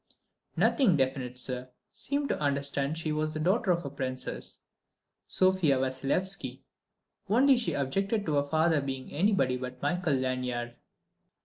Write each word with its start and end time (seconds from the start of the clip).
"Nothing 0.57 0.97
definite, 0.97 1.37
sir: 1.37 1.69
seemed 1.91 2.29
to 2.29 2.39
understand 2.39 2.97
she 2.97 3.11
was 3.11 3.35
the 3.35 3.39
daughter 3.39 3.69
of 3.69 3.95
Princess 3.95 4.63
Sofia 5.27 5.77
Vassilyevski, 5.77 6.63
only 7.29 7.55
she 7.55 7.73
objected 7.73 8.25
to 8.25 8.33
her 8.33 8.43
father 8.43 8.81
being 8.81 9.11
anybody 9.11 9.57
but 9.57 9.79
Michael 9.79 10.15
Lanyard." 10.15 10.75